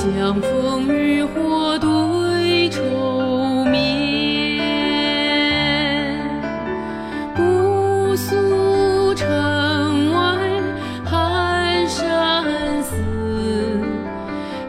[0.00, 4.58] 将风雨火堆愁眠，
[7.36, 9.28] 姑苏城
[10.10, 10.38] 外
[11.04, 12.96] 寒山寺，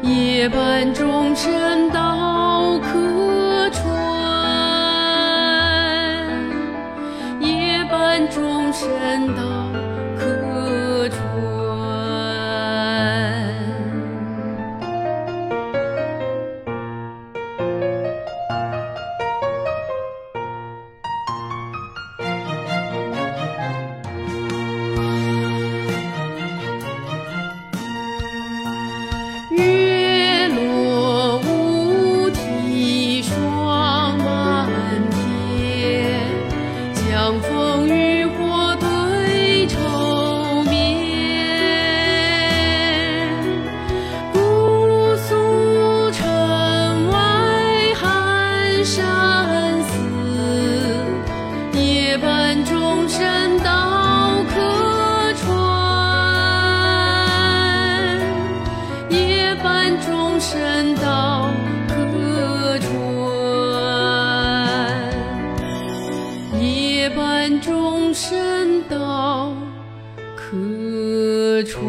[0.02, 3.88] 夜半钟声到客船，
[7.40, 8.90] 夜半钟声
[9.34, 9.72] 到
[10.20, 11.61] 客船。
[29.52, 29.81] You
[60.42, 61.52] 声到
[61.88, 61.94] 客
[62.80, 62.90] 船，
[66.60, 69.54] 夜半钟声到
[70.36, 71.82] 客船。